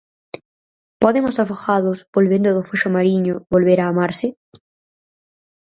[1.01, 4.27] Poden os afogados, volvendo do foxo mariño, volver a amarse?